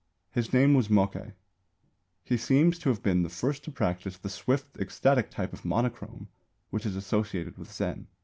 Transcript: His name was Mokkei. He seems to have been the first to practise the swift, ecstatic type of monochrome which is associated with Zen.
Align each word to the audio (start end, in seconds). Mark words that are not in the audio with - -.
His 0.31 0.51
name 0.51 0.73
was 0.73 0.87
Mokkei. 0.87 1.33
He 2.23 2.35
seems 2.35 2.79
to 2.79 2.89
have 2.89 3.03
been 3.03 3.21
the 3.21 3.29
first 3.29 3.63
to 3.65 3.71
practise 3.71 4.17
the 4.17 4.29
swift, 4.29 4.77
ecstatic 4.79 5.29
type 5.29 5.53
of 5.53 5.63
monochrome 5.63 6.27
which 6.71 6.87
is 6.87 6.95
associated 6.95 7.55
with 7.55 7.71
Zen. 7.71 8.07